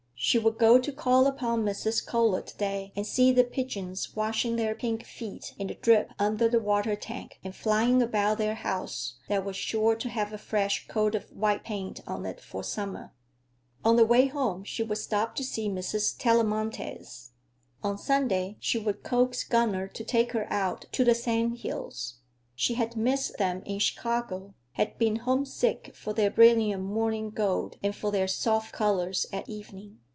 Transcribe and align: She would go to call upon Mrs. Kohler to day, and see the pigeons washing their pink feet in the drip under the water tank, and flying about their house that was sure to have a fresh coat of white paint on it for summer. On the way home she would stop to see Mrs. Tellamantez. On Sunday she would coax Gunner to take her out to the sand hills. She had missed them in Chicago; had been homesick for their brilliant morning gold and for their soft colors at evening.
She 0.23 0.37
would 0.37 0.59
go 0.59 0.77
to 0.77 0.91
call 0.91 1.25
upon 1.25 1.63
Mrs. 1.65 2.05
Kohler 2.05 2.43
to 2.43 2.55
day, 2.57 2.93
and 2.95 3.07
see 3.07 3.31
the 3.31 3.43
pigeons 3.43 4.15
washing 4.15 4.55
their 4.55 4.75
pink 4.75 5.03
feet 5.03 5.55
in 5.57 5.65
the 5.65 5.73
drip 5.73 6.11
under 6.19 6.47
the 6.47 6.59
water 6.59 6.95
tank, 6.95 7.39
and 7.43 7.55
flying 7.55 8.03
about 8.03 8.37
their 8.37 8.53
house 8.53 9.15
that 9.29 9.43
was 9.43 9.55
sure 9.55 9.95
to 9.95 10.09
have 10.09 10.31
a 10.31 10.37
fresh 10.37 10.87
coat 10.87 11.15
of 11.15 11.27
white 11.31 11.63
paint 11.63 12.01
on 12.05 12.27
it 12.27 12.39
for 12.39 12.63
summer. 12.63 13.15
On 13.83 13.95
the 13.95 14.05
way 14.05 14.27
home 14.27 14.63
she 14.63 14.83
would 14.83 14.99
stop 14.99 15.33
to 15.37 15.43
see 15.43 15.67
Mrs. 15.67 16.15
Tellamantez. 16.19 17.31
On 17.83 17.97
Sunday 17.97 18.57
she 18.59 18.77
would 18.77 19.01
coax 19.01 19.43
Gunner 19.43 19.87
to 19.87 20.03
take 20.03 20.33
her 20.33 20.45
out 20.53 20.85
to 20.91 21.03
the 21.03 21.15
sand 21.15 21.57
hills. 21.57 22.19
She 22.53 22.75
had 22.75 22.95
missed 22.95 23.37
them 23.37 23.63
in 23.65 23.79
Chicago; 23.79 24.53
had 24.73 24.99
been 24.99 25.15
homesick 25.17 25.95
for 25.95 26.13
their 26.13 26.29
brilliant 26.29 26.83
morning 26.83 27.31
gold 27.31 27.77
and 27.81 27.95
for 27.95 28.11
their 28.11 28.27
soft 28.27 28.71
colors 28.71 29.25
at 29.33 29.49
evening. 29.49 29.97